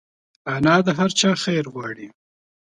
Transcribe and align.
انا 0.55 0.75
د 0.85 0.87
هر 0.99 1.09
چا 1.19 1.31
خیر 1.43 1.65
غواړي 1.73 2.07